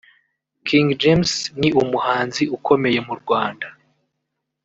[0.67, 3.67] King James ni umuhanzi ukomeye mu Rwanda